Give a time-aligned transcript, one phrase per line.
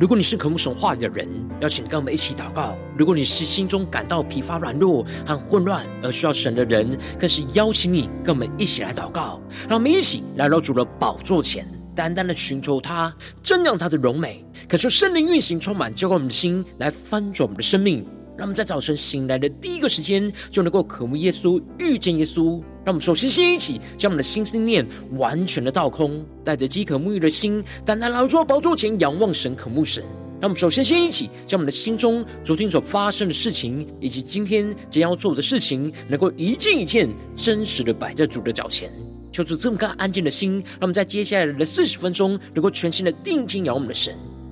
[0.00, 1.28] 如果你是渴慕神话语的人，
[1.60, 9.38] 邀请跟我们一起祷告；如果你是心中感到疲乏、软弱和混乱而需要神的人，更是邀请你跟我们一起来祷告。
[9.68, 13.14] 让我们一起来到主的宝座前，单单的寻求他，
[13.44, 18.02] 瞻仰他的荣美，感受圣灵运行充满，浇灌我们的心，来翻转我们的生命。
[18.40, 22.58] 让我们在早晨醒来的第一个时间，就能够渴慕耶稣、遇见耶稣。
[22.86, 24.82] 让我们首先先一起将我们的心思念
[25.18, 30.02] 完全的倒空，带着饥渴沐浴的心，单单来到宝座前仰望神、渴慕神。
[30.40, 38.90] 让我们首先先一起将我们的心中昨天所发生的事情，以及今天将要做的事情，能够一件一件真实的摆在主的脚前。
[39.30, 44.16] 求主这么颗安静的心，让我们在接下来的四十分钟，能够全心的定睛仰望我们的神。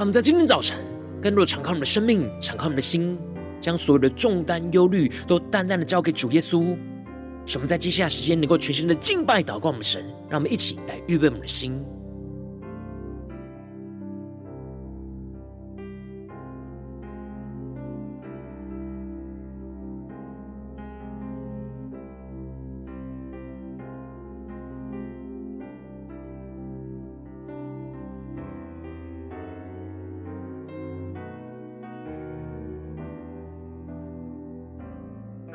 [0.00, 0.78] 让我们在今天早晨，
[1.20, 3.18] 更多的敞开我们的生命，敞开我们的心，
[3.60, 6.74] 将所有的重担、忧虑都淡淡的交给主耶稣。
[7.44, 10.02] 使我们在接下来时间能够全心的敬拜、祷告我们神。
[10.30, 11.84] 让我们一起来预备我们的心。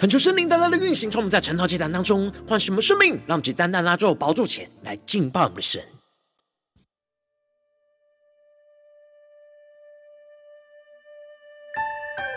[0.05, 5.81] 恳求圣灵单单的运行，从我们在晨套祭坛当中唤醒我们生命，让我们去单单拉住宝座前来敬拜我们的神。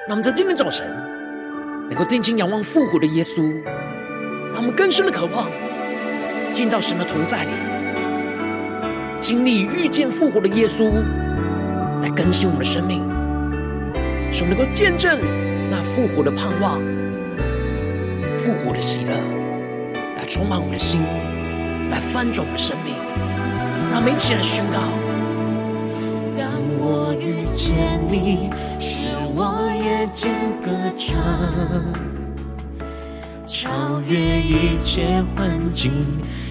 [0.08, 0.88] 让我们在今天早晨
[1.90, 3.42] 能够定睛仰望复活的耶稣，
[4.54, 5.50] 让我们更深的渴望
[6.54, 7.50] 进到神的同在里，
[9.20, 10.90] 经历遇见复活的耶稣，
[12.00, 13.02] 来更新我们的生命，
[14.32, 15.20] 使我们能够见证
[15.70, 16.80] 那复活的盼望。
[18.48, 19.12] 复活的喜乐，
[20.16, 21.02] 来充满我们的心，
[21.90, 22.94] 来翻转我们的生命。
[23.90, 24.78] 让我们一起来宣告：
[26.34, 28.48] 当我遇见你，
[28.80, 30.32] 使我夜间
[30.62, 31.14] 歌唱，
[33.44, 35.92] 超越一切环境，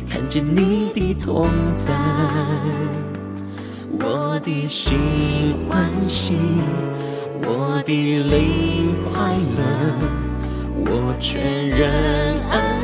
[0.07, 1.95] 看见你的同在，
[3.99, 6.35] 我的心欢喜，
[7.41, 10.26] 我的灵快乐。
[10.89, 11.91] 我全然
[12.49, 12.79] 安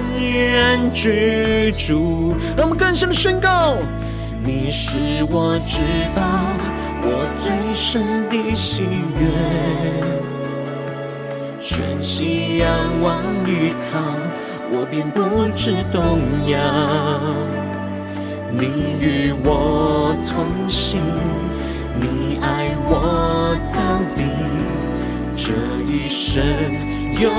[0.51, 3.77] 然居住，让我们更深的宣告：
[4.43, 4.97] 你是
[5.29, 5.79] 我至
[6.13, 6.21] 宝，
[7.01, 8.83] 我最深的喜
[9.19, 9.23] 悦。
[11.59, 12.67] 全心仰
[13.01, 13.99] 望依靠，
[14.69, 16.59] 我便不知动摇。
[18.51, 18.67] 你
[18.99, 20.99] 与我同行，
[21.99, 24.23] 你爱我到底，
[25.33, 25.53] 这
[25.89, 26.92] 一生。
[27.19, 27.31] 有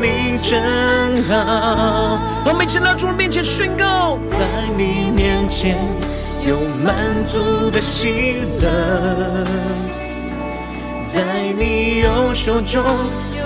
[0.00, 4.38] 你真好，我们一起来到主面前宣告，在
[4.76, 5.78] 你面前
[6.46, 9.44] 有满足的喜乐，
[11.06, 11.22] 在
[11.56, 12.82] 你右手中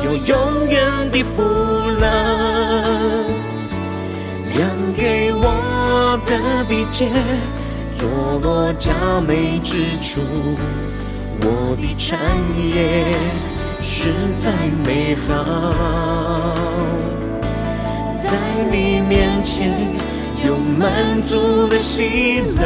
[0.03, 1.43] 有永远的福
[2.01, 2.07] 乐，
[4.57, 7.11] 量给我的地界，
[7.93, 8.09] 坐
[8.43, 10.21] 落佳美之处，
[11.43, 12.19] 我的产
[12.57, 13.15] 业。
[14.39, 14.53] 再
[14.87, 16.55] 美好，
[18.23, 18.31] 在
[18.71, 19.75] 你面前
[20.47, 22.63] 有满足的喜乐，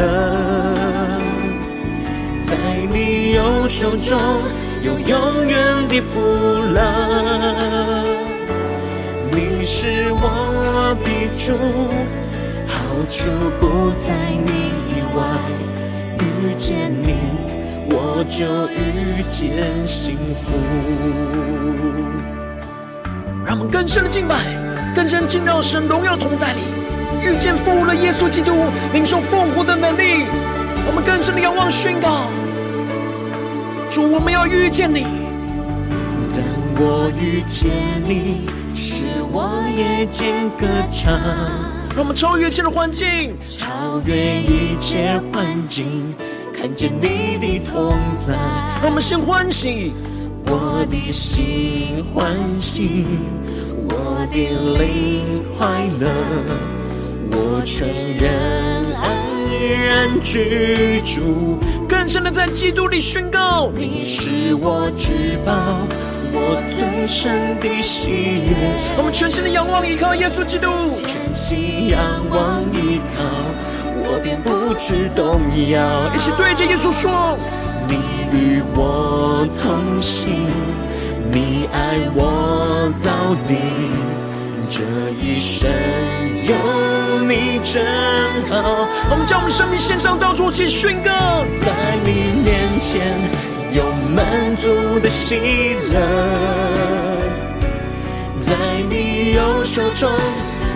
[2.42, 2.54] 在
[2.92, 4.18] 你右手中
[4.82, 8.04] 有永远的福乐。
[9.30, 11.56] 你是我的主，
[12.66, 12.76] 好
[13.08, 14.12] 处不在
[14.44, 15.20] 你以外，
[16.18, 17.51] 遇见你。
[17.90, 20.52] 我就遇见幸福。
[23.44, 24.36] 让我们更深的敬拜，
[24.94, 26.60] 更深进到神荣耀同在里，
[27.22, 28.52] 遇见复活的耶稣基督，
[28.92, 30.26] 领受复活的能力。
[30.86, 32.28] 我们更深的仰望宣告：
[33.90, 35.06] 主，我们要遇见你。
[36.30, 36.42] 当
[36.76, 37.70] 我遇见
[38.04, 41.12] 你，是我夜间歌唱。
[41.94, 46.14] 让我们超越一切的环境，超越一切环境。
[46.62, 48.34] 看见你的同在。
[48.80, 49.92] 让我们先欢喜，
[50.46, 53.04] 我的心欢喜，
[53.90, 54.36] 我的
[54.78, 56.08] 灵快乐，
[57.32, 59.10] 我全人安
[59.58, 61.58] 然居住。
[61.88, 65.52] 更深的在基督里宣告，你是我至宝。
[66.34, 68.54] 我最深的喜悦，
[68.96, 70.68] 我们全心的仰望依靠耶稣基督，
[71.06, 72.00] 全心仰
[72.30, 73.22] 望依靠，
[74.12, 76.14] 我便不知动摇。
[76.14, 77.38] 一起对着耶稣说：
[77.88, 77.96] 你
[78.30, 80.46] 与我同行，
[81.30, 83.56] 你爱我到底，
[84.68, 84.82] 这
[85.18, 85.70] 一生
[86.44, 87.82] 有你真
[88.50, 88.86] 好。
[89.10, 91.10] 我们将我们生命献上，到处去宣告，
[91.60, 93.00] 在你面前。
[93.72, 93.82] 有
[94.14, 95.98] 满足的喜乐，
[98.38, 98.52] 在
[98.90, 100.10] 你右手中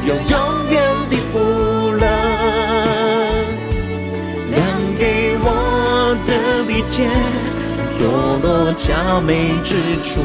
[0.07, 1.39] 有永远的福
[6.87, 7.11] 的利剑，
[7.91, 10.21] 坐落佳美之处，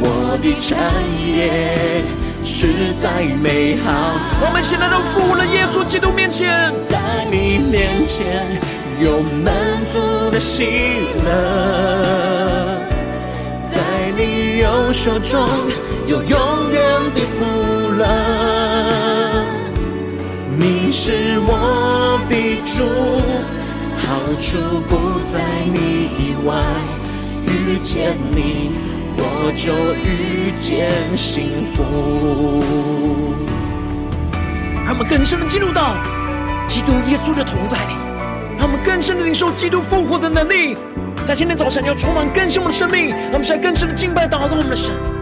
[0.00, 0.78] 我的产
[1.18, 1.76] 业
[2.44, 3.90] 实在美好。
[4.40, 8.60] 我们现在都复活了耶稣基督面前，在你面前。
[9.00, 9.54] 有满
[9.92, 10.64] 足的喜
[11.24, 11.30] 乐，
[13.70, 13.78] 在
[14.16, 15.48] 你右手中
[16.08, 16.82] 有永远
[17.14, 17.44] 的福
[17.96, 18.04] 乐。
[20.58, 22.34] 你是我的
[22.64, 22.82] 主，
[24.08, 24.56] 好处
[24.88, 25.38] 不在
[25.70, 26.56] 你以外。
[27.46, 28.70] 遇见你，
[29.18, 32.64] 我就遇见幸福。
[34.86, 35.96] 让我们更深的进入到
[36.66, 37.92] 基督耶稣的同在里。
[38.56, 40.74] 让我们更深的领受基督复活的能力，
[41.22, 43.10] 在今天早晨要充满更新我们的生命。
[43.10, 45.17] 让我们现在更深的敬拜祷告我们的神。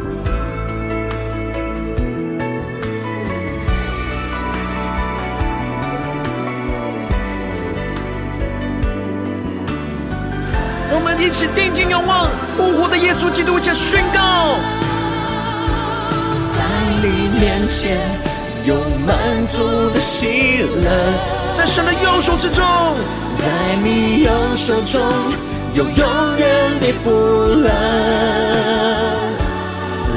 [11.18, 14.58] 一起定睛仰望复活的耶稣基督，一起宣告：
[16.54, 16.62] 在
[17.02, 17.98] 你面前
[18.64, 18.76] 有
[19.06, 20.90] 满足的喜乐。
[21.54, 22.64] 在神的右手之中，
[23.38, 25.02] 在你右手中
[25.74, 27.68] 有永远的福乐，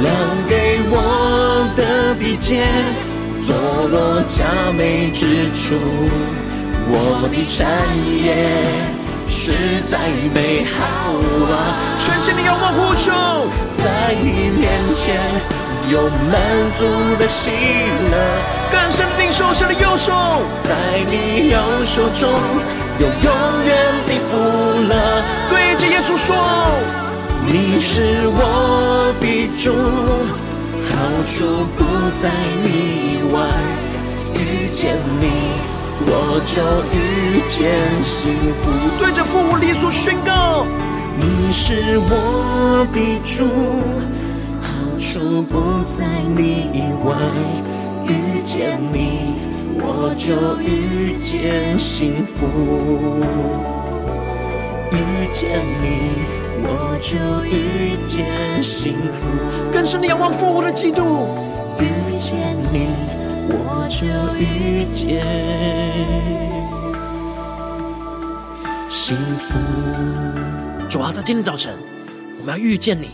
[0.02, 0.14] 量
[0.48, 2.68] 给我的地界，
[3.42, 3.56] 坐
[3.88, 4.44] 落佳
[4.78, 5.76] 美之处，
[6.92, 7.66] 我的产
[8.22, 8.99] 业。
[9.50, 9.98] 实在
[10.32, 10.86] 美好
[11.52, 11.74] 啊！
[11.98, 13.12] 全心的仰望呼求，
[13.84, 15.18] 在你面前。
[15.90, 16.40] 有满
[16.78, 16.86] 足
[17.18, 17.50] 的喜
[18.12, 18.16] 乐，
[18.72, 20.14] 更深领受神的右手，
[20.64, 20.76] 在
[21.10, 22.30] 你右手中
[23.00, 23.76] 有永远
[24.06, 24.38] 的福
[24.88, 25.24] 乐。
[25.50, 26.36] 对着耶稣说，
[27.44, 29.74] 你是我的主，
[30.86, 30.94] 好
[31.26, 31.84] 处不
[32.22, 32.30] 在
[32.62, 33.42] 你外。
[34.36, 35.26] 遇见你，
[36.02, 36.62] 我就
[36.94, 38.72] 遇见幸福。
[38.98, 40.66] 对着复活的耶稣宣告，
[41.20, 43.46] 你是我的主。
[44.62, 46.06] 好处不在
[46.36, 47.16] 你以外，
[48.06, 49.36] 遇见你，
[49.78, 52.48] 我就遇见幸福。
[54.92, 56.26] 遇见你，
[56.64, 59.28] 我就遇见幸福。
[59.72, 61.28] 更深的仰望复活的基督，
[63.90, 64.06] 就
[64.38, 65.26] 遇见
[68.88, 69.58] 幸福。
[70.88, 71.76] 主啊，在今天早晨，
[72.40, 73.10] 我们要遇见你。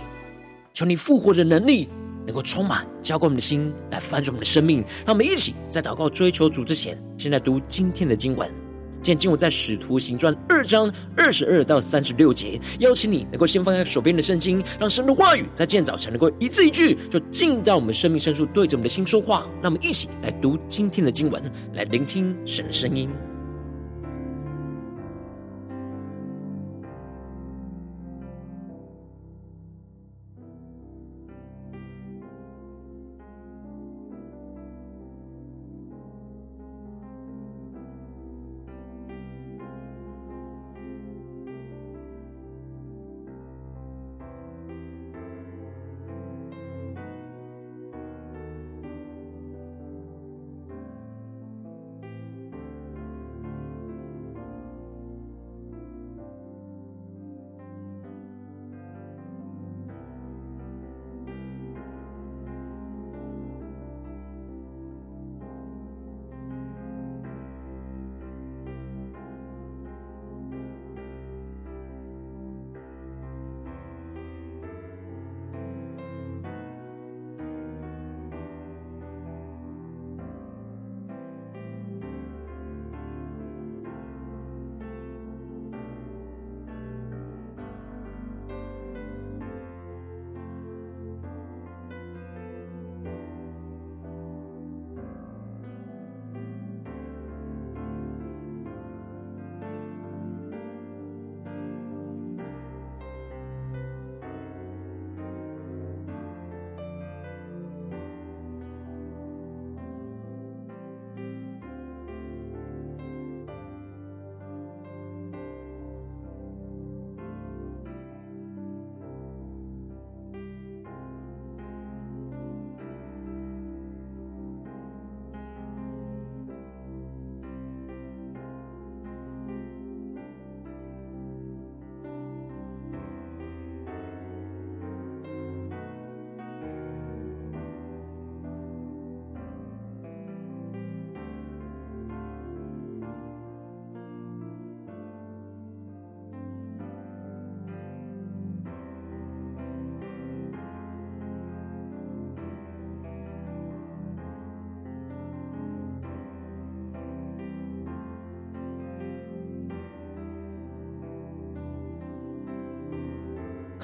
[0.74, 1.88] 求你复活的能力
[2.25, 4.84] 能够充满，浇灌我们的心，来翻转我们的生命。
[5.05, 8.65] 让我们一起在祷告追求主之前，先来读今天的经文。
[9.06, 12.60] 今天经文在使徒行传二章二十二到三十六节。
[12.80, 19.48] 邀请你能够先放下手边的圣经，让神的话语在今天早晨能够一字一句，就进到我们生命深处，对着我们的心说话。
[19.62, 21.40] 让我们一起来读今天的经文，
[21.76, 23.08] 来聆听神的声音。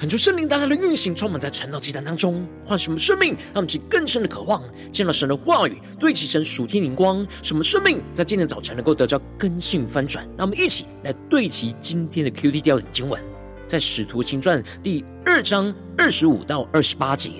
[0.02, 10.26] 恳求圣灵大大的运行，充满在传道祭坛当中，唤醒我们生命，让我们起更深的渴望，见到神的话语，对齐神属天灵光，什么生命在今天早晨能够得到更新翻转。
[10.36, 13.22] 让我们一起来对齐今天的 QT 调的经文，
[13.64, 17.30] 在使徒行传第二章二十五到二十八节，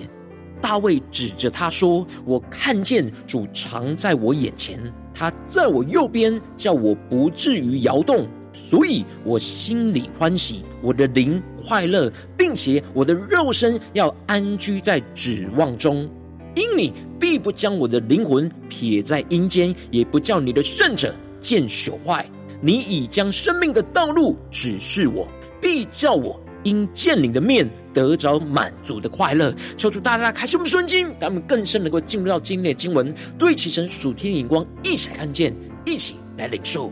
[0.61, 4.79] 大卫指着他说：“我看见主常在我眼前，
[5.13, 16.07] 他在我右边，叫我不至于摇动。”所以我心里欢喜，我的灵快乐，并且我的肉身要安居在指望中。
[16.55, 22.23] 因你必不将我的灵魂撇在阴间，也不叫你的圣者见朽坏。
[22.61, 25.27] 你已将生命的道路指示我，
[25.59, 29.53] 必叫我因见你的面得着满足的快乐。
[29.75, 35.53] 求主大大开启我们的眼睛，让我们更深能够进入到今天的经文，对齐神属天的眼光，一起来看见，
[35.85, 36.91] 一起来领受。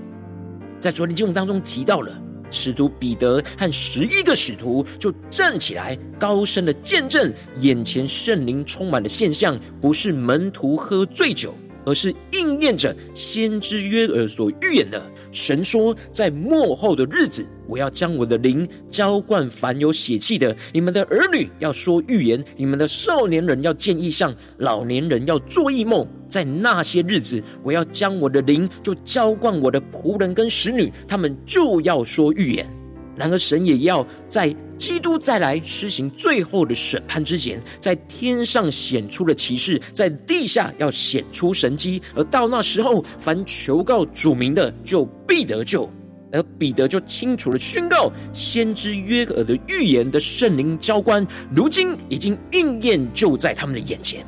[0.82, 2.12] 在昨天经文当中提到了
[2.50, 11.54] 使徒彼得和十一个使徒就站起来，高声的见证眼前圣灵充满的现象，不是门徒喝醉酒，
[11.86, 15.02] 而是应验着先知约尔所预言的。
[15.32, 20.56] 神说，在末后的日子，我要将我的灵浇灌凡有血气的。
[20.74, 26.06] 你们的儿女要说预言，你们的少年人要见异象，老年人要做异梦。
[26.28, 32.66] 在那些日子，我要将我的灵就浇灌我的仆人跟使女，他们就要说预言。
[33.16, 42.02] 然而，神也要在基督再来施行最后的审判之前，在天上显出了骑士，在地下要显出神迹。
[42.16, 45.90] 而到那时候，凡求告主名的，就必得救。
[46.34, 54.26] 而彼得就清楚的宣告，先知约珥的预言的圣灵浇灌，如今已经应验，就在他们的眼前。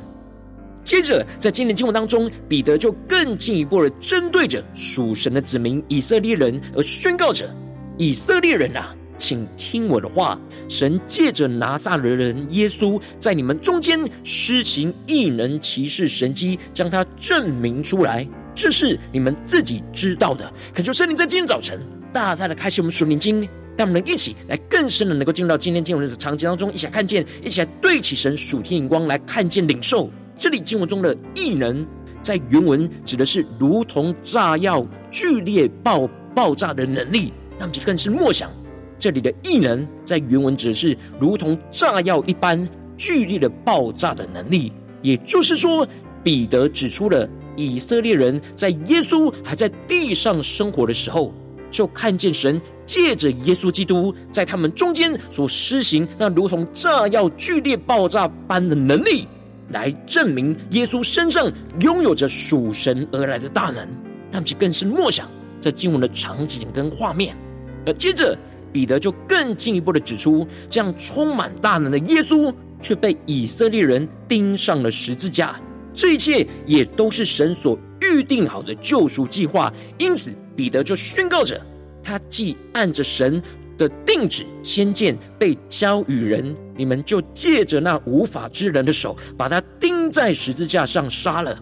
[0.84, 7.50] 接着，在今天经文当中，彼得就更进一步的针对着属神的子民以色列人而宣告着。
[7.96, 10.38] 以色列人啊，请听我的话。
[10.66, 20.50] 神借着拿撒勒人耶稣，在你们中间施行异能、奇事、神迹，将他证明出来，这是你们自己知道的。
[20.72, 21.78] 恳求圣灵在今天早晨
[22.12, 23.46] 大大的开启我们属灵经，
[23.76, 30.10] 让我们能一起来更深的能够进入到今天经文的场景当中，一起来看见，一起来对起神属天眼光来看见领受。
[30.36, 31.86] 这里经文中的异能，
[32.22, 37.34] 在原文指的是如同炸药剧烈爆爆炸的能力。
[37.58, 38.50] 让其更是默想，
[38.98, 44.72] 这里的异能在原文指的是如同炸药一般剧烈的爆炸的能力。
[45.02, 45.86] 也就是说，
[46.22, 51.34] 彼得指出了以色列人在耶稣还在地上生活的时候，
[51.70, 59.28] 就看见神借着耶稣基督在他们中间所施行那如同炸药剧烈爆炸般的能力，
[59.70, 63.86] 来证明耶稣身上拥有着属神而来的大能。
[64.32, 65.28] 让其更是默想
[65.60, 67.36] 这经文的场景跟画面。
[67.86, 68.36] 而接着，
[68.72, 75.60] 彼得就更进一步的指出，这样充满大能的耶稣，却被以色列人钉上了十字架。
[75.92, 79.72] 这一切也都是神所预定好的救赎计划。
[79.96, 81.60] 因此，彼得就宣告着：
[82.02, 83.40] 他既按着神
[83.78, 91.56] 的定旨先见被交与人，你们就借着那无法之人的手，把他钉在十字架上杀了。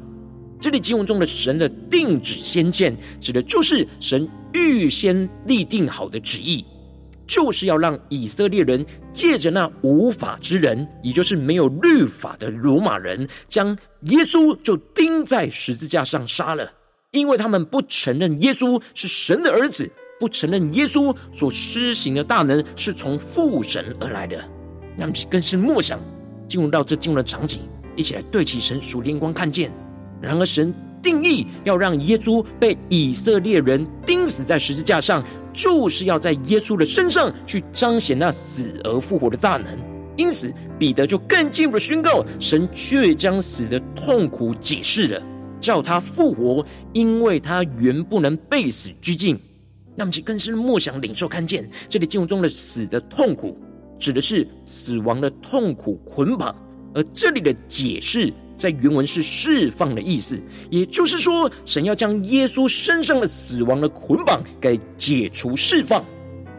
[0.62, 4.26] 这里经文中的神的定旨先见，指的就是神。
[4.54, 6.62] 预先立定好的旨意，
[7.26, 16.70] 就是要让以色列人借着那无法之人，也就是没有律法的罗马人，将耶稣就钉在十字架上杀了，
[17.12, 19.90] 因为他们不承认耶稣是神的儿子，
[20.20, 24.38] 不承认耶稣所施行的大能是从父神而来的。
[24.98, 25.98] 让其更是默想
[26.46, 27.62] 进入到这经文的场景，
[27.96, 29.72] 一起来对齐神属灵光看见。
[30.22, 30.72] 然而神。
[31.02, 35.20] 定义要让耶稣被以色列人钉死在十字架上，
[35.52, 39.66] 就是要在耶稣的身上去彰显那死而复活的大能。
[40.16, 45.20] 因此，彼得就更进一步的宣告：神却将死的痛苦解释了，
[45.58, 49.36] 叫他复活，因为他原不能被死拘禁。
[49.96, 53.58] 那么，其更是默想领受看见，这里经文中的死的痛苦，
[53.98, 56.54] 指的是死亡的痛苦捆绑，
[56.94, 58.32] 而这里的解释。
[58.54, 66.04] 在原文是释放的意思，也就是说，神要将耶稣身上的死亡的捆绑给解除释放，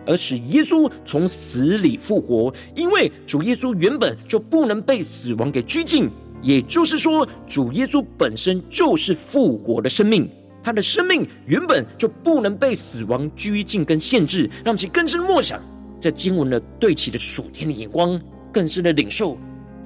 [0.06, 2.54] 而使耶稣从死里复活。
[2.76, 6.10] 因为主耶稣原本就不能被死亡给拘禁，
[6.42, 10.30] 也就是说，主耶稣本身就是复活的生命，
[10.62, 14.50] 他的生命原本就不能被死亡拘禁跟限制。
[14.66, 15.62] 让其更深默想，
[16.02, 18.20] 在经文的对齐的属天的眼光，
[18.52, 19.38] 更深的领受。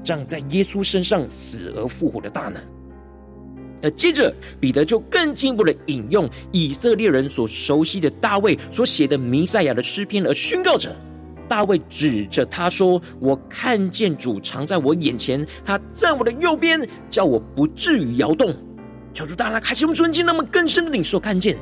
[0.04, 2.62] 这样在耶稣身上死而复活的大能。
[3.84, 10.96] 而接着彼得就更进一步的引用以色列人所熟悉的大卫所写的弥赛亚的诗篇，而宣告着：
[11.48, 18.52] 大卫指着他说：“我看见主常在我眼前，他在我的右边，叫我不至于摇动。”
[19.14, 21.56] 求主大家开启我们纯净，那么更深的领受看见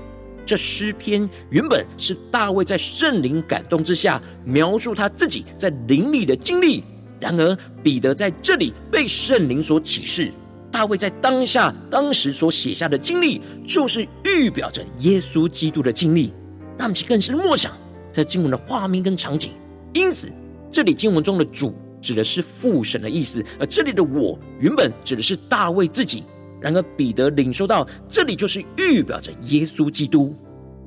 [0.46, 6.84] 这诗篇原本是大卫在圣灵感动之下描述他自己在灵里的经历。
[7.20, 10.32] 然而彼得在这里被圣灵所启示，
[10.72, 16.34] 大卫在当下当时所写下的经历，就是预表着耶稣基督的经历。
[16.78, 17.72] 让我们去更深默想
[18.12, 19.52] 这经文的画面跟场景。
[19.94, 20.30] 因此，
[20.70, 26.24] 这里经文中的“主”指的是父神的意思，而这里的“我”原本指的是大卫自己。
[26.60, 30.36] 然而，彼得领受到这里就是预表着耶稣基督。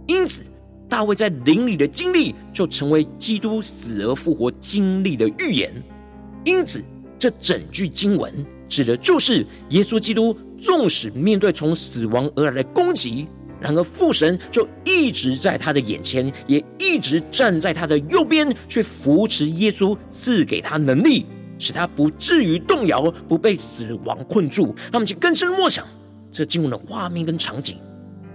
[0.07, 0.43] 因此，
[0.89, 5.73] 大卫在灵里的经历就成为基督死而复活经历的预言。
[6.49, 6.83] 因此，
[7.19, 8.33] 这整句经文
[8.71, 13.29] 指的就是耶稣基督，纵使面对从死亡而来的攻击。
[13.61, 21.27] 然而，父神就一直在他的眼前，也一直站在他的右边，去扶持耶稣，赐给他能力，
[21.59, 24.75] 使他不至于动摇，不被死亡困住。
[24.91, 25.87] 让我们去更深默想
[26.31, 27.77] 这经文的画面跟场景。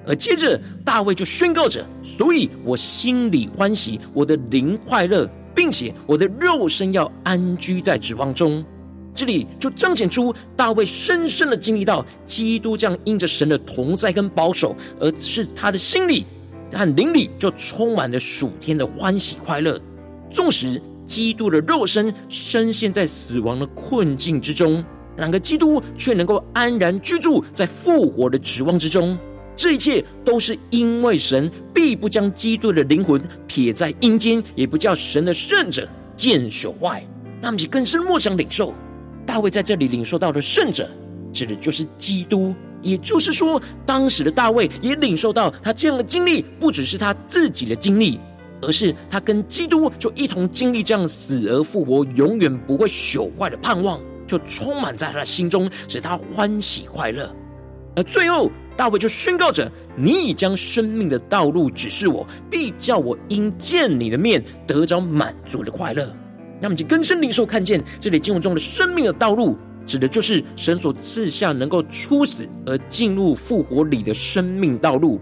[0.06, 8.64] 而接着，大卫就宣告着：“所以我心里欢喜，我的灵快乐，并且我的肉身要安居在指望中。”
[9.16, 16.26] 这里就彰显出大卫深深的经历到，基督这样因着神的同在跟保守，而是他的心里
[16.74, 19.80] 和灵里就充满了属天的欢喜快乐。
[20.32, 24.84] 纵使基督的肉身深陷在死亡的困境之中，
[25.16, 29.16] 然而基督却能够安然居住在复活的指望之中。
[29.56, 37.06] 这一切都是因为神必不将基督的灵魂撇在阴间，也不叫神的圣者见朽坏。
[37.42, 38.74] 那么，就更深莫想领受。
[39.26, 40.90] 大卫在这里领受到的圣者，
[41.32, 42.54] 指的就是基督。
[42.82, 48.20] 也就是说，当时的大卫也领受到他这样的经历，不只是他自己的经历，
[48.62, 57.34] 而是他跟基督就一同经历这样死而复活、永远不会朽坏的盼望，就充满在他的心中，使他欢喜快乐。
[57.96, 66.12] 而最后，大卫就宣告着：“你已将生命的道路指示我，必叫我因见你的面得着满足的快乐。”
[66.60, 75.20] 那么，就更深领受看见这里经文中的生命的道路，指的就是神所赐下能够出死而进入复活里的生命道路。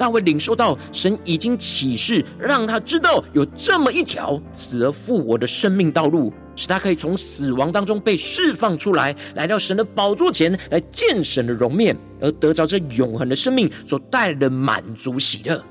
[0.00, 15.62] 大卫领受到神已经启示，让他知道有这么一条死而复活的生命道路，使他可以从死亡当中被释放出来，来到神的宝座前来见神的容面，而得着这永恒的生命所带来的满足喜乐。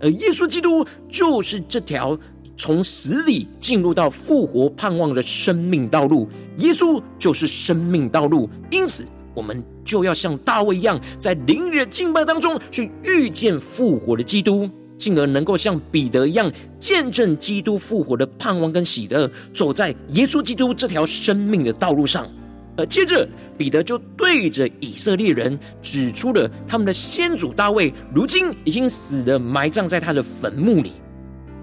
[0.00, 2.16] 而耶稣基督就是这条。
[2.54, 8.48] 从死里进入到复活盼望的生命道路，耶稣就是生命道路。
[8.70, 22.26] 因此，我们就要像大卫一样，在灵里的敬拜当中去遇见复活的基督，进而能够像彼得一样见证基督复活的盼望跟喜乐，走在耶稣基督这条生命的道路上。
[22.74, 23.28] 而接着，
[23.58, 30.92] 彼得就对着以色列人指出了他们的先祖大卫，如今已经死的，埋葬在他的坟墓里。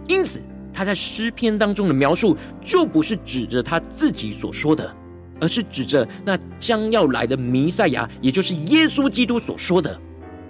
[0.07, 0.39] 因此，
[0.71, 4.95] 他在诗篇当中的描述，就不是指着他自己所说的，
[5.39, 9.99] 而是指着那将要来的弥赛亚，也就是耶稣基督所说的。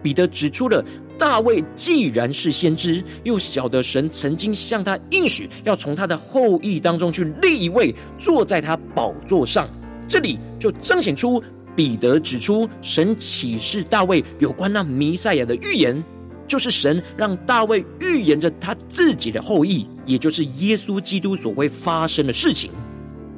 [0.01, 0.83] 彼得指出了
[1.17, 9.67] 大卫既然是先知，又晓得神曾经向他应许，要从他的后裔当中去立一位坐在他宝座上。
[10.07, 11.43] 这里就彰显出
[11.75, 16.03] 彼得指出神启示大卫有关那弥赛亚的预言。
[16.47, 22.71] 就是神让大卫预言着他自己的后裔，也就是耶稣基督所会发生的事情。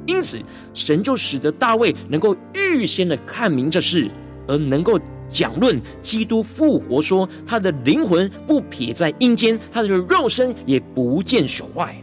[0.06, 0.40] 因此，
[0.74, 4.10] 神就使得大卫能够预先的看明这事，
[4.46, 11.96] 而能够讲论基督复活，说他的灵魂不撇在阴间，他的肉身也不见朽坏。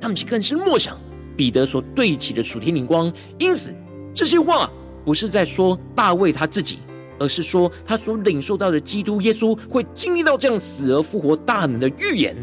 [0.00, 0.96] 他们更是默想
[1.36, 3.12] 彼得所对齐的属天灵光。
[3.38, 3.74] 因此，
[4.14, 4.70] 这些话
[5.04, 6.78] 不是在说大卫他自己。
[7.18, 12.34] 而是说，他所领受到的基督耶稣会经历到这样死而复活大能的预言，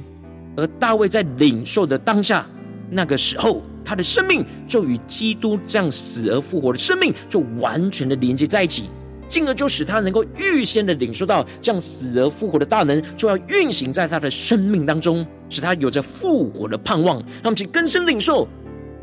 [0.56, 2.48] 而大卫在领受的当下，
[2.90, 8.90] 那个时候，他的生命就与基督这样死而复活的生命就完全的连接在一起，
[9.28, 18.48] 进而就使他能够预先的领受到这样死而复活的大能就要运行在他的生命当中，使他有着复活的盼望，让我们去更深领受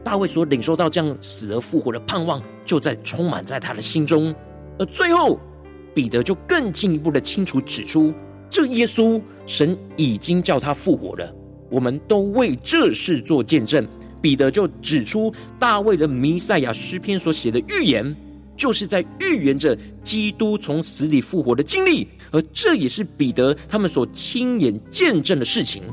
[0.04, 4.34] 大卫所领受到这样死而复活的盼望，就在充满在他的心中，
[4.78, 5.38] 而最后。
[5.94, 8.12] 彼得就更进一步的清楚指出，
[8.50, 11.34] 这耶稣神已经叫他复活了，
[11.70, 13.88] 我们都为这事做见证。
[14.26, 18.16] 彼得就指出，大卫的弥赛亚诗篇所写的预言，
[18.56, 25.84] 就是在预言着基督从死里复活的经历，而这也是彼得他们所亲眼见证的事情。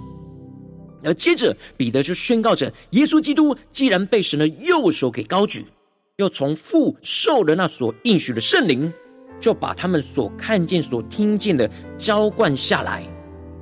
[1.03, 5.63] 而接着彼得就宣告着：耶稣基督既然被神的右手给高举，
[6.17, 8.91] 又从父受了那所应许的圣灵，
[9.39, 11.69] 就把他们所看见、所听见的
[11.99, 13.12] 浇灌下来。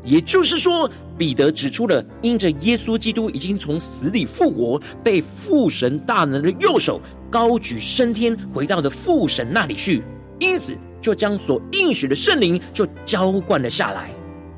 [0.03, 10.01] 也就是说，彼得指出了，因着耶稣基督已经从死里复活，被父神大能的右手高举升天，回到了父神那里去，
[10.39, 14.09] 因此就将所应许的圣灵就浇灌了下来，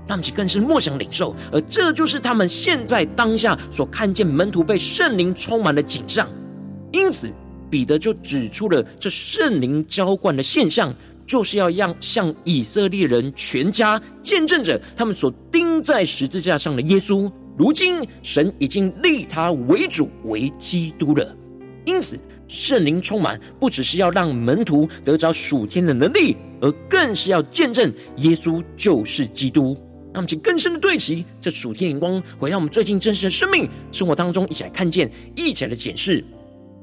[0.07, 1.35] 让其更是默想领受。
[1.51, 6.27] 而这就是他们现在当下所看见门徒被圣灵充满的景象。
[6.93, 7.29] 因此，
[7.69, 10.93] 彼得就指出了这圣灵浇灌的现象。
[11.25, 21.35] 就是要让向以色列人全家见证着他们所钉在十字架上的耶稣，如今神已经立他为主为基督了。
[21.85, 29.77] 因此，圣灵充满不只是要让门徒得着属天的能力，而更是要见证耶稣就是基督。
[30.13, 36.23] 那么请更深的对齐这属天灵光，回到我们最近真实的生命生活当中，一起来看见，一起来检视。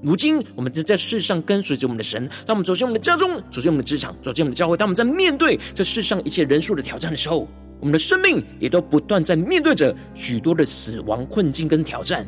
[0.02, 7.46] 如今，我们正在世上跟随着我们的神，当我们走进我们的家中，走进我们的职场，走进我们的教会，当我们在面对这世上一切人数的挑战的时候，
[7.80, 12.26] 我们的生命也都不断在面对着许多的死亡困境跟挑战。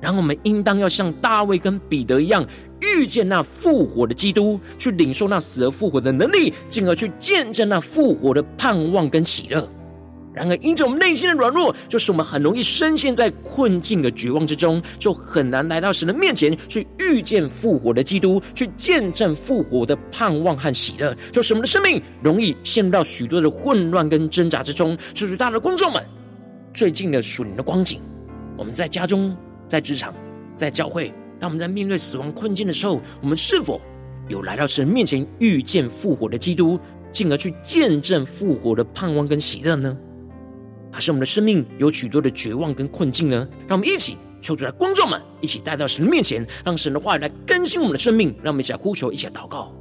[0.00, 2.44] 然后，我们应当要像大卫跟彼得一样，
[2.80, 9.68] 遇见那复活的基督，去领受那死而复活的能力，进而去见证那复活的盼望跟喜乐。
[10.34, 24.96] 然而，因着我们内心的软弱，就是我们很容易深陷在困境的绝望之中，就很难来到神的面前去遇见复活的基督，去见证复活的盼望和喜乐，就使我们的生命容易陷入到许多的混乱跟挣扎之中。
[25.14, 26.02] 所以，大的观众们，
[26.72, 28.00] 最近的属灵的光景，
[28.56, 29.36] 我们在家中、
[29.68, 30.14] 在职场、
[30.56, 33.78] 在教会，当我们在面对死亡困境的时候，我们是否
[34.28, 39.94] 有来到神面前遇见复活的基督，进而去见证复活的盼望跟喜乐呢？
[40.92, 43.48] 还是我们的生命有许多的绝望跟困境呢？
[43.66, 48.28] 让我们一起求主来，观众们一起带到神的面前，让神的话语来更新我们的生命。
[48.42, 49.74] 让我们一起来呼求，一起来祷告。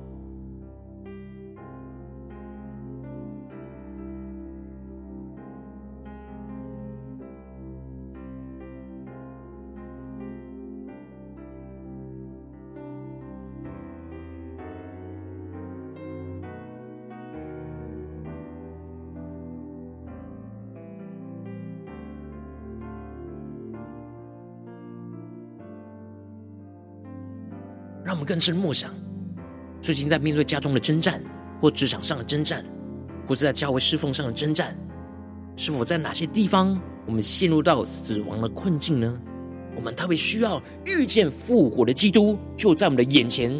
[28.21, 28.93] 我们更深默想，
[29.81, 31.19] 最近在面对家中的征战，
[31.59, 32.63] 或职场上的征战，
[33.25, 34.77] 或是在教会侍奉上的征战，
[35.55, 39.19] 是否在哪些地方我们陷入到死亡的困境呢？
[39.75, 43.59] 我们特别需要遇见复活的基督，就在我们的眼前。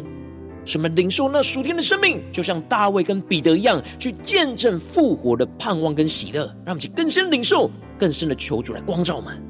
[0.64, 6.44] 什么领受那属天的生命，就像大卫跟彼得一样，去见证复活的盼望跟喜乐。
[6.64, 9.42] 让我们去更深领受，更深的求主来光照我们。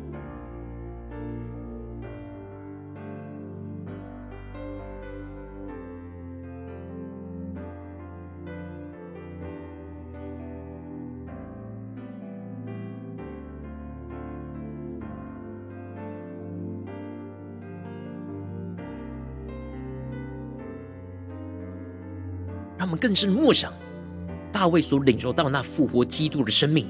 [23.02, 23.72] 更深默想
[24.52, 26.88] 大卫所领受到那复活基督的生命，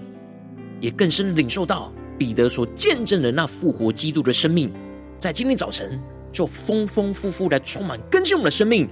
[0.78, 4.70] 也更深领受到彼得所见证的那复活基督的生命，
[5.18, 5.98] 在今天早晨
[6.30, 8.86] 就丰丰富富的充满更新我们的生命，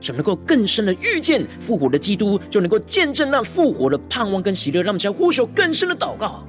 [0.00, 4.80] 使能够更深的遇见复活的基督，就能够见证那复活的盼望跟喜乐。
[4.80, 6.46] 让我们将呼求更深的祷告。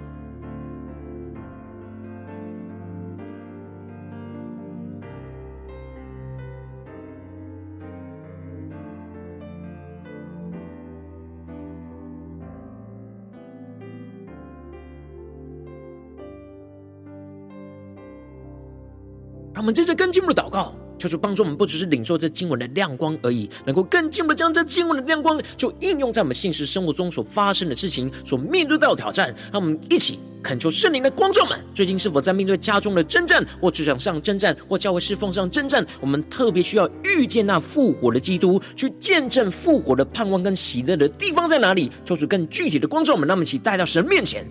[19.63, 29.33] 我们接着更进一步的祷告，求主帮助我们，不只是领受这经文的亮光而已，能够更进一步的将这经文的亮光，就应用在我们现实生活中所发生的事情、所面对到的挑战。
[29.53, 35.87] 让我们一起恳求圣灵的光照们，最近是否在面对家中的征战，或职场上征战，或教会侍奉上征战？
[36.01, 41.89] 我们特别需要遇见那复活的基督，去见证复活的盼望跟喜乐的地方在哪里？
[42.03, 44.45] 求主更具体的光照们，让我们一起带到神面前。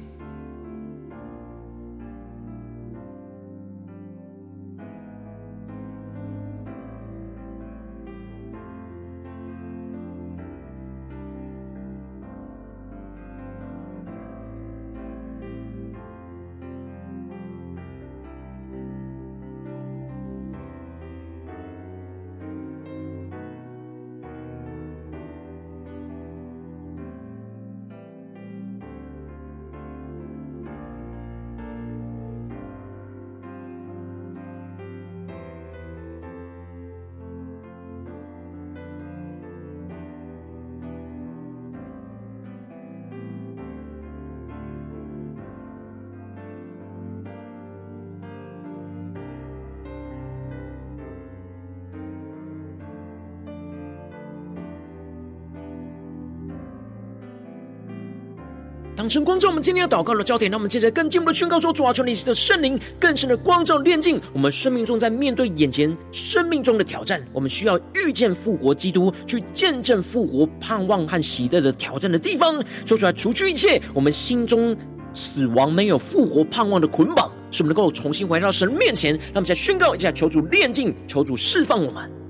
[59.12, 72.54] 神光照我们今天要祷告的焦点，让我们接着更进一步的宣告说：主啊，求你的圣灵更深的光照炼净我们生命中，在面对眼前生命中的挑战，我们需要遇见复活基督，去见证复活盼望和喜乐的挑战的地方，
[72.86, 74.74] 说出来除去一切我们心中
[75.12, 79.12] 死亡没有复活盼望的捆绑，使我们能够重新回到神面前。
[79.12, 82.21] 让我们再宣告一下，求主炼净，求主释放我们。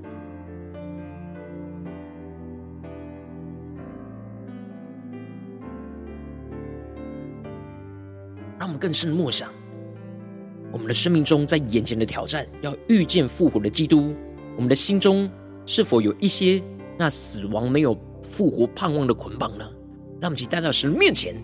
[8.63, 9.53] 让我们更深的默想，
[10.71, 14.15] 我们的生命中在眼前的挑战，要遇见复活的基督。
[14.55, 15.29] 我们的心中
[15.67, 16.63] 是否有一些
[16.97, 19.69] 那死亡没有复活盼望的捆绑呢？
[20.21, 21.35] 让我们一起带到神面前，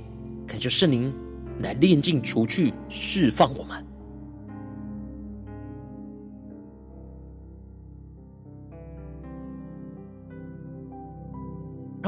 [0.46, 1.12] 恳求圣灵
[1.58, 3.84] 来炼净、除去、释放我们。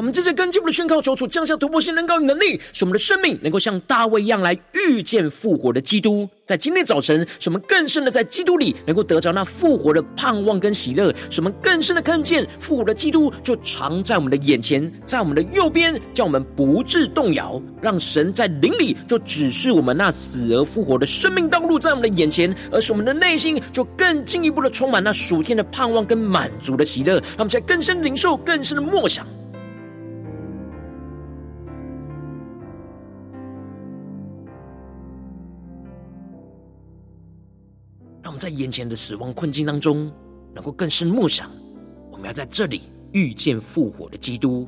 [0.00, 6.26] 我们这些更进一步的宣告，求主降下突破性、能高与能力，使我们的生命能够像大卫一样来遇见复活的基督。
[6.42, 17.60] 在今天早晨，使我们更深的在基督里能够得着那复活的盼望跟喜乐，使我们更深的看见复活的基督就藏在我们的眼前，在我们的右边，叫我们不致动摇。
[17.82, 27.16] 让神在灵里就指示我们那死而复活的生命道路在我们的眼前，而使我们的内心就更进一步的充满那属天的盼望跟满足的喜乐。
[27.16, 29.26] 让我们在更深领受、更深的默想。
[38.40, 40.10] 在眼前的死亡困境当中，
[40.54, 41.50] 能够更深默想，
[42.10, 42.80] 我们要在这里
[43.12, 44.66] 遇见复活的基督，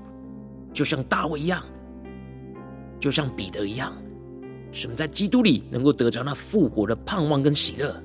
[0.75, 1.65] 就像大卫一样，
[3.01, 3.97] 就像彼得一样，
[4.73, 7.97] 使我们在基督里能够得着那复活的盼望跟喜乐，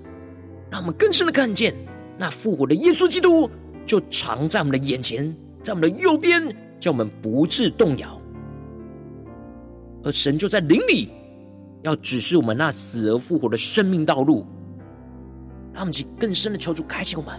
[0.72, 1.76] 让我们更深的看见
[2.18, 3.50] 那复活的耶稣基督
[3.86, 6.42] 就藏在我们的眼前，在我们的右边，
[6.80, 8.18] 叫我们不致动摇，
[10.02, 11.10] 而神就在灵里
[11.84, 14.46] 要指示我们那死而复活的生命道路。
[15.78, 17.36] 让我们更深的求主开启我们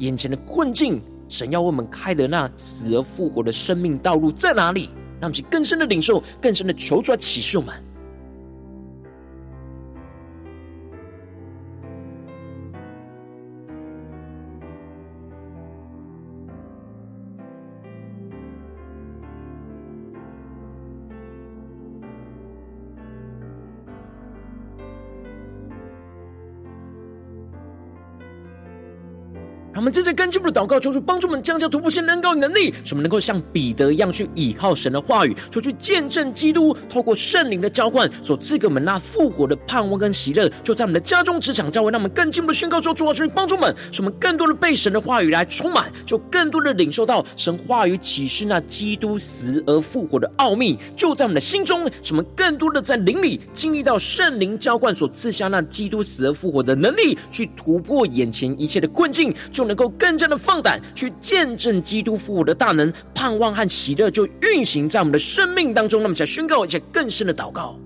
[0.00, 1.00] 眼前的困境，
[1.30, 4.90] 神要为我们开的那死而复活的生命道路在哪里？
[5.18, 7.74] 让我们更深的领受，更深的求主来启示我们。
[29.96, 59.76] 我们正在跟进步的祷告，求主帮助我们降下突破性能高能力，使我们能够像彼得一样去倚靠神的话语，出去见证基督透过圣灵的浇灌所赐给我们那复活的盼望跟喜乐，就在我们的家中、职场、教会，让我们更进一步的宣告说：主啊，求你帮助我们，使我们更多的被神的话语来充满，就更多的领受到神话语启示那基督死而复活的奥秘，就在我们的心中，使我们更多的在灵里经历到圣灵浇灌所赐下那基督死而复活的能力，去突破眼前一切的困境，就能。
[59.76, 66.02] 够更加的放胆去见证基督复活的大能，盼望和喜乐就运行在我们的生命当中。
[66.02, 67.78] 那么，想宣告一下更深的祷告。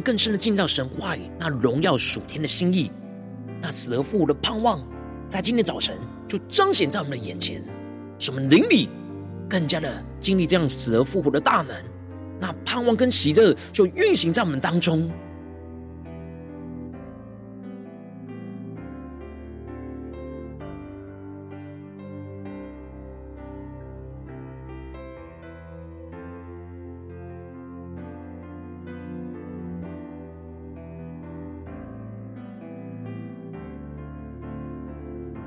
[0.00, 2.90] 更深的进到神话语，那荣耀属天的心意，
[3.60, 4.82] 那死而复活的盼望，
[5.28, 5.96] 在今天早晨
[6.28, 7.62] 就彰显在我们的眼前，
[8.18, 8.88] 使我们灵里
[9.48, 11.76] 更加的经历这样死而复活的大能，
[12.38, 15.10] 那盼望跟喜乐就运行在我们当中。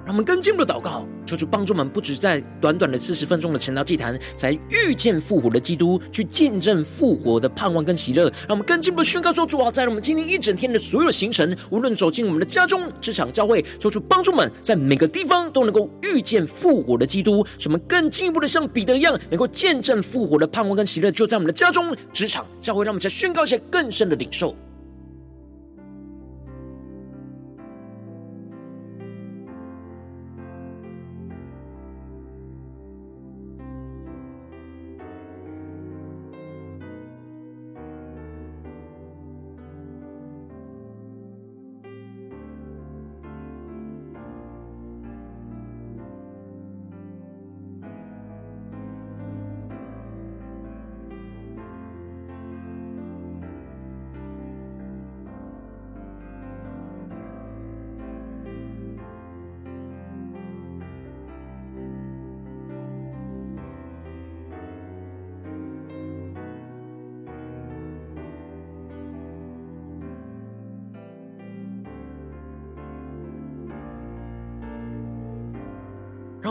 [0.05, 8.23] 让我们更进一步的祷告，求主帮助我们，不只在短短的四十分钟的晨祷祭坛，才遇见复活的基督，去见证复活的盼望跟喜乐。
[8.23, 24.53] 让我们更进一步的宣告说：主啊，在我们今天一整天的所有行程，无论走进我们的家中、职场、教会，求主帮助我们，在每个地方都能够遇见复活的基督，使我们更进一步的像彼得一样，能够见证复活的盼望跟喜乐，就在我们的家中、职场、教会，让我们再宣告一些更深的领受。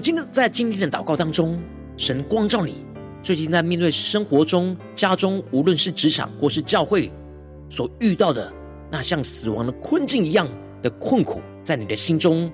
[0.00, 1.60] 今天在今天的祷告当中，
[1.96, 2.84] 神光照你，
[3.22, 7.12] 最近在面对生活中、家中，无论是职场或是教会，
[7.68, 8.50] 所遇到的
[8.90, 10.48] 那像死亡的困境一样
[10.82, 12.50] 的困苦，在你的心中。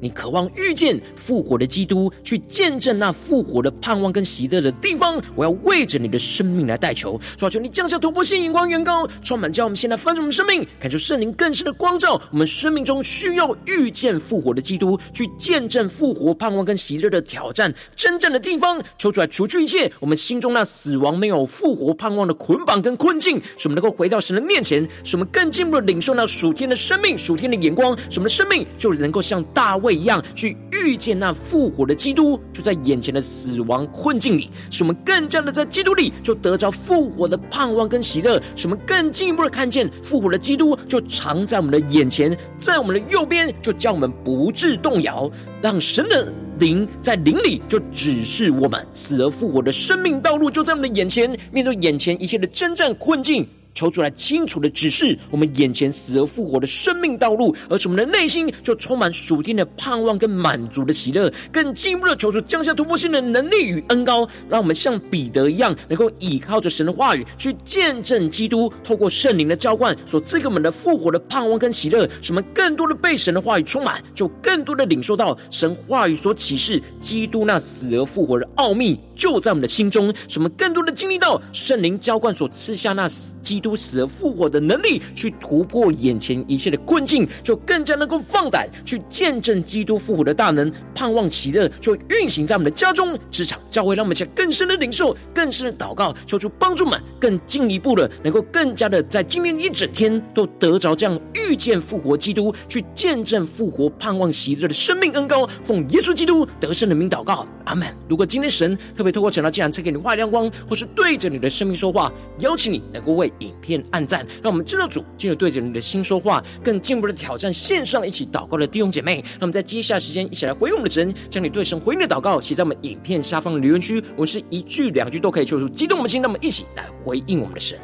[0.00, 5.22] 你渴望遇见复活的基督，去见证那复活的盼望跟喜乐的地方。
[5.34, 12.20] 我要为着你的生命来代求，主啊，求你降下突破性眼光，远高充满，叫我们现在翻转我们生命，感受圣灵更深的光照。
[12.30, 17.72] 我们生命中需要遇见复活的基督，去见证复活盼望跟喜乐的挑战。
[17.94, 45.30] 真正的地方，求主来除去一切我们心中那死亡没有复活盼望的捆绑跟困境，使我们能够回到神的面前，使我们更进一步的领受那属天的生命、属天的眼光，使我们的生命就能够像大卫一样去遇见那复活的基督，就在眼前的死亡困境里，使我们更加的在基督里就得着复活的盼望跟喜乐，使我们更进一步的看见复活的基督就藏在我们的眼前，在我们的右边，就叫我们不致动摇，
[45.62, 53.46] 让神的灵在灵里就指示我们死而复活的生命道路，就在我们的眼前，面对眼前一切的征战困境。
[53.74, 83.08] 求主来清楚的指示我们眼前死而复活的生命道路，而使我们的内心就充满属天的盼望跟满足的喜乐，更进一步的求主降下突破性的能力与恩膏，让我们像彼得一样，能够倚靠着神的话语去见证基督，透过圣灵的浇灌所赐给我们的复活的盼望跟喜乐，使我们更多的被神的话语充满，就更多的领受到神话语所启示基督那死而复活的奥秘，就在我们的心中，使我们更多的经历到圣灵浇灌所赐下那
[83.40, 83.59] 基。
[83.60, 107.86] 基督死而复活的能力，去突破眼前一切的困境，就更加能够放胆去见证基督复活的大能，盼望喜乐就运行在我们的家中、职场、教会，让我们下更深的领受、更深的祷告，求出帮助们更进一步的，能够更加的在今天一整天都得着这样遇见复活基督，去见证复活、盼望喜乐的生命恩膏，奉耶稣基督得胜的名祷告，阿门。
[108.08, 119.22] 如果今天神特别透过讲道，竟然赐给你话语亮光，或是对着你的生命说话，邀请你能够为影片暗赞，让我们知道主进入对着你的心说话，更进一步的挑战线上一起祷告的弟兄姐妹。
[119.34, 124.02] 那我们在接下时间一起来回应我们的神，将你对神回应的祷告写在我们影片下方的留言区。
[124.14, 127.78] 我们是一句两句都可以求出激动我们的心，那么一起来回应我们的神。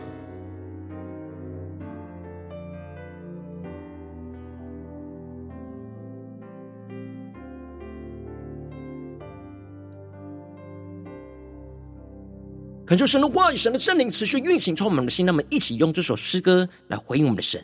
[12.87, 15.26] 恳求神的话语、神的圣灵持续运行，充满我们的心。
[15.26, 17.61] 那么，一起用这首诗歌来回应我们的神，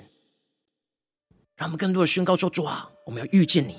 [1.57, 3.77] 让我们更多的宣告说：主啊，我们要遇见你，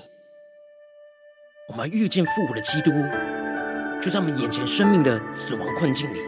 [1.68, 2.90] 我们要遇见复活的基督，
[4.00, 6.18] 就在我们眼前生命的死亡困境里。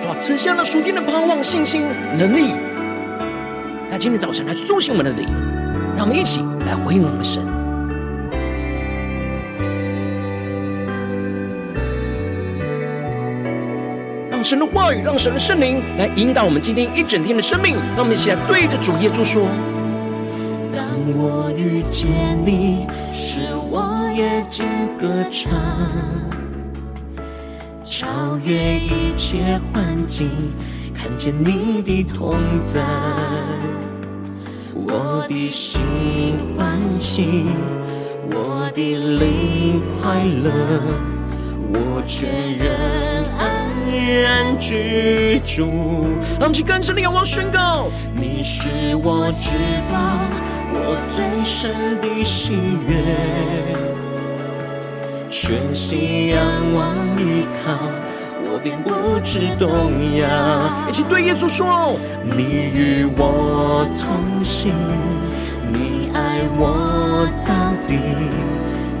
[0.00, 1.82] 主啊赐下了属天的盼望、信心、
[2.16, 2.52] 能力，
[3.88, 5.26] 在今天早晨来苏醒我们的灵，
[5.96, 7.53] 让我们一起来回应我们的神。
[14.44, 17.76] 神的话语，让神的圣灵来引导我们今天一整天的生命。
[17.96, 19.48] 让我们一起来对着主耶稣说：
[20.70, 20.84] 当
[21.16, 22.10] 我遇见
[22.44, 23.40] 你，使
[23.70, 24.66] 我夜间
[24.98, 25.50] 歌唱，
[27.82, 30.28] 超越一切环境，
[30.92, 32.82] 看见你的同在，
[34.74, 35.80] 我的心
[36.54, 37.46] 欢喜，
[38.30, 40.52] 我的灵快乐，
[41.72, 43.03] 我全人。
[44.56, 46.06] 居住，
[46.38, 47.88] 让我们去更深的仰望宣告。
[48.14, 48.68] 你是
[49.02, 49.50] 我至
[49.92, 49.98] 宝，
[50.72, 52.54] 我最深的喜
[52.88, 52.94] 悦，
[55.28, 56.38] 全心仰
[56.74, 57.72] 望依靠，
[58.46, 59.68] 我便不知动
[60.16, 60.88] 摇。
[60.88, 64.72] 一起对耶稣说：你与我同行，
[65.72, 67.52] 你爱我到
[67.84, 67.98] 底，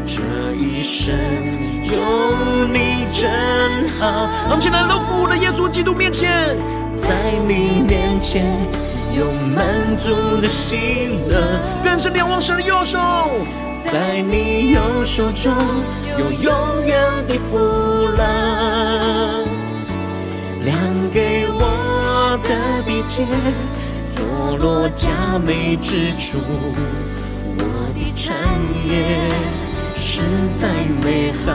[0.04, 0.22] 这
[0.56, 1.73] 一生。
[1.84, 6.56] 有你真好，让我们来到复活的耶稣基督面前，
[6.98, 8.58] 在你面前
[9.16, 12.98] 有满足的喜乐，更是仰望神的右手，
[13.84, 15.52] 在你右手中
[16.18, 17.58] 有永远的福
[18.16, 19.44] 乐，
[20.62, 20.78] 量
[21.12, 23.26] 给我的地界，
[24.10, 26.38] 坐落佳美之处，
[27.58, 27.64] 我
[27.94, 28.34] 的产
[28.88, 29.30] 业。
[30.06, 30.20] 实
[30.60, 30.68] 在
[31.02, 31.50] 美好，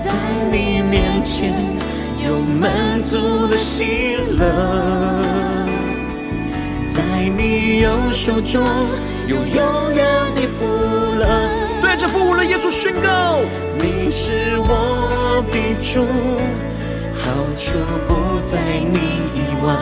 [0.00, 0.10] 在
[0.50, 1.52] 你面前
[2.26, 4.46] 有满足的喜乐，
[6.86, 8.64] 在你右手中
[9.26, 10.64] 有永远的福
[11.18, 11.50] 乐。
[11.82, 13.36] 对着复活的耶稣宣告：
[13.76, 16.06] 你是我的主，
[17.12, 17.76] 好处
[18.08, 18.58] 不在
[18.90, 19.76] 你以外，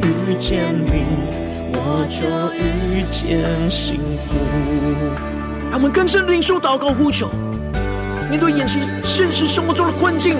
[0.00, 1.43] 遇见你。
[1.86, 2.24] 我就
[2.54, 4.34] 遇见幸福。
[5.70, 7.28] 让我们更深领受祷告呼求，
[8.30, 10.38] 面对眼前现实生活中的困境、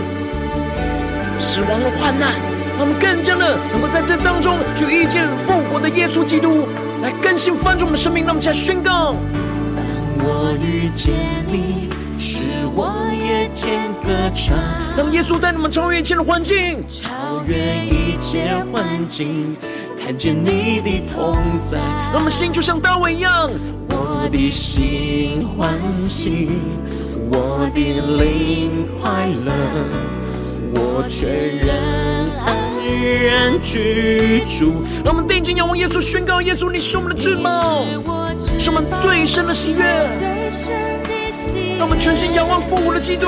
[1.37, 2.33] 死亡的患难，
[2.79, 6.67] 让我们更加的能够在这当中去遇见复活的耶稣基督，
[7.03, 8.25] 来更新翻转我们的生命。
[8.25, 9.15] 让我们起来宣告：
[9.77, 9.85] 当
[10.21, 11.13] 我遇见
[11.47, 14.57] 你，使我夜间歌唱。
[14.97, 19.57] 让耶稣带你们超越一切的环境，超越一切环境。
[20.05, 21.35] 看见你的同
[21.71, 23.51] 在，让我们心就像大卫一样，
[23.89, 25.73] 我的心欢
[26.07, 26.51] 喜，
[27.33, 27.81] 我的
[28.23, 29.51] 灵快乐，
[30.75, 31.75] 我全人
[32.45, 32.55] 安
[33.25, 34.75] 然居住。
[35.03, 37.87] 让我们定睛仰望耶稣，宣告耶稣，你是我们的至宝，
[38.59, 39.83] 是我们最深的喜悦。
[41.79, 43.27] 让我们全心仰望复活的基督，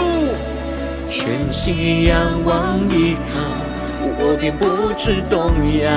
[1.06, 3.65] 全心仰望依靠。
[4.18, 5.50] 我便不知动
[5.80, 5.90] 摇，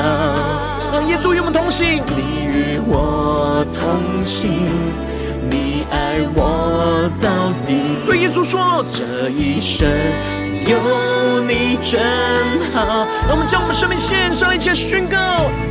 [0.92, 2.02] 让耶稣与我们同行。
[2.16, 4.52] 你与我同行，
[5.50, 7.76] 你爱我到底。
[8.06, 9.88] 对耶稣说：这一生
[10.66, 12.02] 有你真
[12.74, 13.08] 好。
[13.28, 15.18] 让我们将我们生命献上，一切宣告，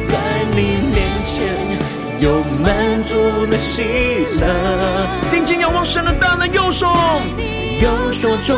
[0.07, 0.17] 在
[0.53, 1.47] 你面前
[2.21, 5.07] 有满足的喜乐。
[5.31, 6.87] 定睛仰望神的大能右手，
[7.81, 8.57] 右手中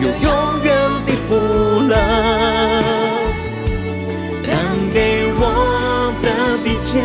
[0.00, 1.36] 有永远的福
[1.88, 2.79] 乐。
[6.90, 7.02] 的地界，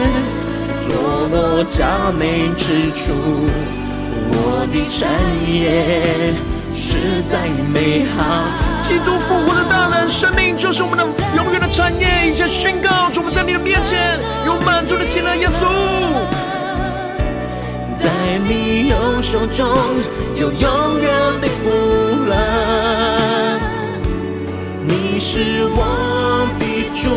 [0.79, 0.93] 坐
[1.31, 3.13] 落佳美之处，
[4.31, 5.07] 我的产
[5.47, 6.33] 业
[6.73, 8.17] 实在美好。
[8.81, 11.05] 基督复活的大能，生命就是我们的
[11.35, 12.27] 永远的产业。
[12.27, 15.35] 一切宣告，主，我们在你的面前有满足的喜乐。
[15.35, 15.65] 耶稣，
[17.97, 18.09] 在
[18.47, 19.67] 你右手中
[20.35, 21.09] 有永远
[21.41, 21.69] 的福
[22.27, 23.59] 乐，
[24.81, 27.09] 你是我的主。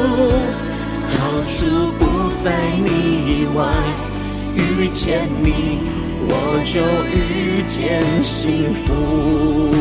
[1.10, 1.66] 好处
[1.98, 2.04] 不
[2.42, 2.52] 在
[2.84, 3.66] 你以外，
[4.54, 5.80] 遇见你
[6.28, 6.80] 我就
[7.10, 9.74] 遇见幸福。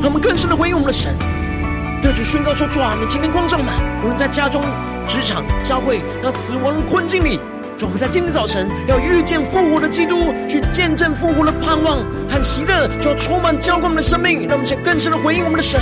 [0.00, 1.12] 让我们更深的回应我们的神，
[2.00, 3.66] 对主宣告说：主啊，你今天光照们，
[4.02, 4.62] 无论在家中、
[5.08, 7.40] 职场、教会，那死亡困境里，
[7.76, 11.98] 主，我们在今天早晨要遇见复活的基督，去见证复活的盼望
[12.30, 14.46] 和喜乐，就要充满浇灌我们的生命。
[14.46, 15.80] 让我们先更深的回应我们的神。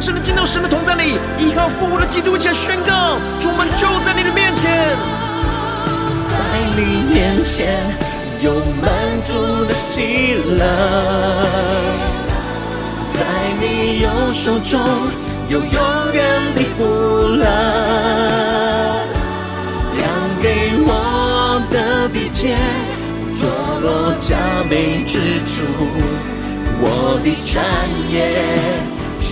[0.00, 4.96] 更深的进到神的同在里，依靠复活的基督，且宣告：主，我们就在你的面前，
[6.30, 6.38] 在
[6.74, 7.84] 你面前
[8.40, 8.90] 有满
[9.26, 10.64] 足的喜乐，
[13.12, 13.20] 在
[13.60, 14.80] 你右手中
[15.50, 15.68] 有永
[16.14, 16.82] 远的福
[17.36, 17.44] 乐，
[19.98, 20.08] 量
[20.40, 22.56] 给我的地界，
[23.38, 23.46] 坐
[23.82, 24.34] 落佳
[24.70, 25.60] 美之处，
[26.80, 27.62] 我的产
[28.10, 28.16] 业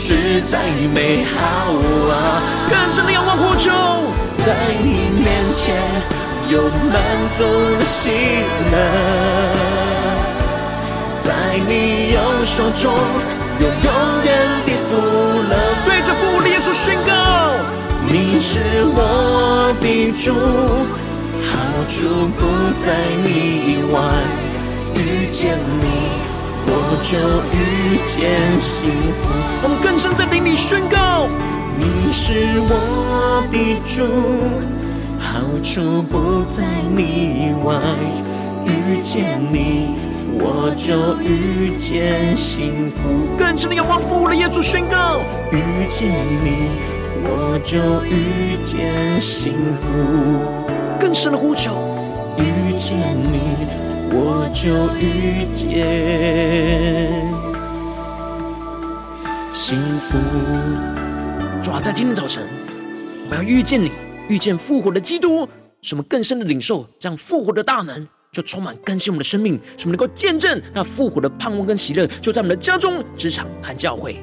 [0.08, 1.36] 实在美好
[2.10, 2.40] 啊！
[2.66, 3.70] 更深的仰望呼求，
[4.38, 5.76] 在你面前
[6.48, 6.96] 有满
[7.30, 7.44] 足
[7.78, 8.08] 的喜
[8.72, 8.74] 乐，
[11.20, 12.94] 在你右手中
[13.60, 14.96] 有永远的福
[15.46, 15.52] 乐。
[15.84, 17.12] 对着复活的耶稣宣告，
[18.08, 18.60] 你是
[18.96, 20.32] 我的主。
[21.44, 21.52] 好
[21.86, 22.46] 处不
[22.82, 23.28] 在你
[23.74, 24.00] 以外，
[24.94, 25.86] 遇见你，
[26.70, 27.18] 我就
[27.56, 29.28] 遇见幸福。
[29.62, 31.26] 我们更深在灵里宣告，
[31.78, 34.04] 你是我的主，
[35.18, 36.62] 好处不在
[36.94, 37.74] 你以外，
[38.66, 39.96] 遇见你，
[40.38, 43.08] 我就遇见幸福。
[43.38, 46.10] 更深的仰望复活的耶稣宣告，遇见
[46.44, 46.68] 你，
[47.24, 50.68] 我就遇见幸福。
[51.00, 51.72] 更深的呼求，
[52.36, 53.66] 遇见你，
[54.10, 55.68] 我就遇见
[59.50, 60.18] 幸福。
[61.62, 62.48] 主啊，在今天早晨，
[63.30, 63.90] 我要遇见你，
[64.28, 65.48] 遇见复活的基督，
[65.82, 74.22] 什么更深的领受这样复活的大能，就充满更新我们的生命，使我们能够见证那复活的盼望跟喜乐，就在我们的家中、职场和教会。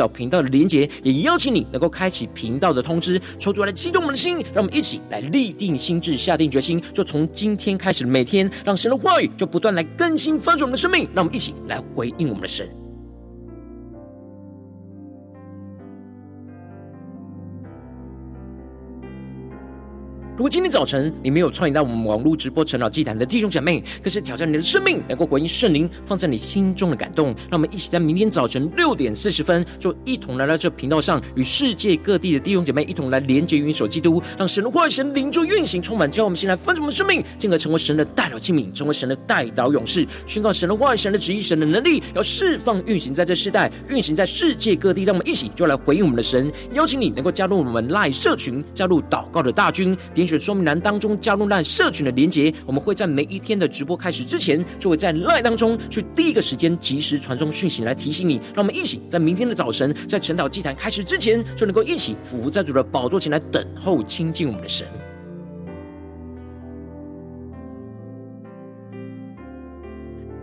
[0.00, 12.79] 找频道的连接，也邀请你能够开启频道的通知，抽出来激动我们的心，让我们一起来立定心智，下定决心，就从今天开始，每天让神的话语就不断来更新翻转我们的生命，让我们一起来回应我们的神。
[20.40, 27.26] 如果今天早晨你没有参与到我们网络直播晨祷祭坛的弟兄姐妹，更是挑战你的生命，能够回应圣灵放在你心中的感动。
[27.26, 45.02] 让我们一起在明天早晨六点四十分，就一同来到这频道上，与世界各地的弟兄姐妹一同来连接、元首基督，让神的话语、神灵就运行充满，叫我们先来分盛我们生命，进而成为神的代祷器皿，成为神的代祷勇士，宣告神的话语、神的旨意、神的能力，要释放运行在这世代，运行在世界各地。
[45.02, 50.29] 让我们一起就来回应我们的神，邀请你能够加入我们 LINE 社群，加入祷告的大军，点。
[50.38, 58.34] 说明栏当中加入那社群的连结，我们会在每一天的直播开始之前，就会在赖当中去第一个时间及时传送讯息来提醒你。
[58.54, 64.86] 让我们一起在明天的早晨，在晨岛祭坛开始之前，就能够一起俯伏在主的宝座前来等候亲近我们的神。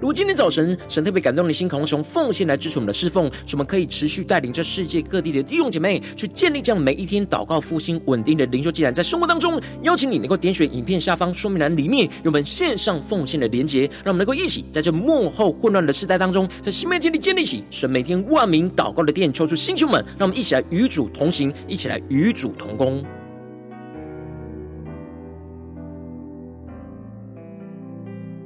[0.08, 23.04] 如今天早晨神特别感动你的心，渴望从奉献来支持我们的侍奉，使我们可以持续带领这世界各地的弟兄姐妹去建立这样每一天祷告复兴稳定的灵修祭坛，在生活当中，邀请你能够点选影片下方说明栏里面有我们线上奉献的连结，让我们能够一起在这幕后混乱的时代当中，在新媒体里建立起神每天万名祷告的殿，抽出星球们，让我们一起来与主同行，一起来与主同工。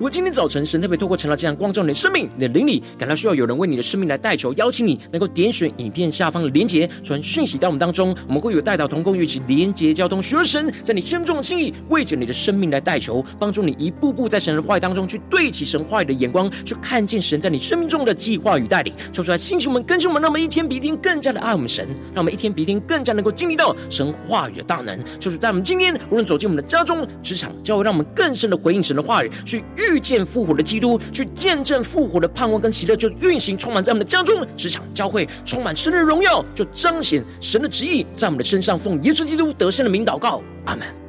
[0.01, 18.91] 如果今天早晨神特别透过晨祷这样光照你的生命，你的灵里感到需要有人为你的生命来代求，邀请你能够点选影片下方的连结，传讯息到我们当中，我们会有代祷同工，一起连结交通，寻求神在你生命中的心意，为着你的生命来代求，帮助你一步步在神的话语当中去对齐神话语的眼光，去看见神在你生命中的计划与带领。
[19.13, 24.99] 说出来，星球们更新我们，让我们一天比一天更加的爱我们神，让我们一天比一天更加能够经历到神话语的大能。
[25.19, 29.90] 就是在我们今天无论走进我们的家中、职场，教会让我们更深的回应神的话语，去遇。
[29.91, 38.79] 遇见复活的基督，去见证复活的盼望跟喜乐，就运行充满在我们的家中、职场、教会，充满神的荣耀，就彰显神的旨意在我们的身上。
[38.79, 41.00] 奉耶稣基督得胜的名祷告，阿门。